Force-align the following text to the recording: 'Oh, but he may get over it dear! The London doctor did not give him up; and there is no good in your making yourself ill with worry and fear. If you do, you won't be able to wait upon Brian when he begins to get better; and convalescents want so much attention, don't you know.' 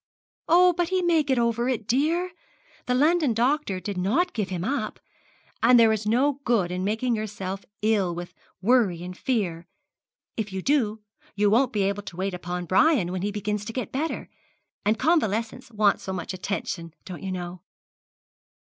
'Oh, 0.47 0.73
but 0.73 0.89
he 0.89 1.03
may 1.03 1.21
get 1.21 1.37
over 1.37 1.69
it 1.69 1.87
dear! 1.87 2.31
The 2.87 2.95
London 2.95 3.35
doctor 3.35 3.79
did 3.79 3.99
not 3.99 4.33
give 4.33 4.49
him 4.49 4.63
up; 4.63 4.99
and 5.61 5.79
there 5.79 5.93
is 5.93 6.07
no 6.07 6.39
good 6.43 6.71
in 6.71 6.81
your 6.81 6.85
making 6.85 7.15
yourself 7.15 7.63
ill 7.83 8.15
with 8.15 8.33
worry 8.63 9.03
and 9.03 9.15
fear. 9.15 9.67
If 10.35 10.51
you 10.51 10.63
do, 10.63 11.03
you 11.35 11.51
won't 11.51 11.71
be 11.71 11.83
able 11.83 12.01
to 12.01 12.17
wait 12.17 12.33
upon 12.33 12.65
Brian 12.65 13.11
when 13.11 13.21
he 13.21 13.31
begins 13.31 13.63
to 13.65 13.73
get 13.73 13.91
better; 13.91 14.27
and 14.83 14.97
convalescents 14.97 15.69
want 15.69 16.01
so 16.01 16.13
much 16.13 16.33
attention, 16.33 16.95
don't 17.05 17.21
you 17.21 17.31
know.' 17.31 17.61